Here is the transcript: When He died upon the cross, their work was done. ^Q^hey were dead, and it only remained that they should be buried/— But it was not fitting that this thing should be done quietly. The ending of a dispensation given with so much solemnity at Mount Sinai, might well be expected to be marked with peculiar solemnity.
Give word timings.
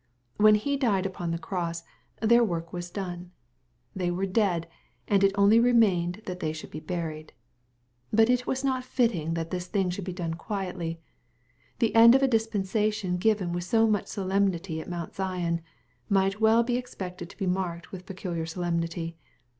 When 0.37 0.55
He 0.55 0.77
died 0.77 1.05
upon 1.05 1.29
the 1.29 1.37
cross, 1.37 1.83
their 2.23 2.43
work 2.43 2.73
was 2.73 2.89
done. 2.89 3.29
^Q^hey 3.95 4.09
were 4.15 4.25
dead, 4.25 4.67
and 5.07 5.23
it 5.23 5.31
only 5.35 5.59
remained 5.59 6.23
that 6.25 6.39
they 6.39 6.53
should 6.53 6.71
be 6.71 6.79
buried/— 6.79 7.33
But 8.11 8.27
it 8.27 8.47
was 8.47 8.63
not 8.63 8.83
fitting 8.83 9.35
that 9.35 9.51
this 9.51 9.67
thing 9.67 9.91
should 9.91 10.03
be 10.05 10.11
done 10.11 10.33
quietly. 10.33 10.99
The 11.77 11.93
ending 11.93 12.15
of 12.15 12.23
a 12.23 12.27
dispensation 12.27 13.17
given 13.17 13.53
with 13.53 13.63
so 13.63 13.85
much 13.85 14.07
solemnity 14.07 14.81
at 14.81 14.89
Mount 14.89 15.13
Sinai, 15.13 15.59
might 16.09 16.41
well 16.41 16.63
be 16.63 16.77
expected 16.77 17.29
to 17.29 17.37
be 17.37 17.45
marked 17.45 17.91
with 17.91 18.07
peculiar 18.07 18.47
solemnity. 18.47 19.19